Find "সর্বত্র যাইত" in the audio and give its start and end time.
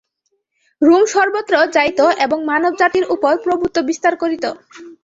1.13-1.99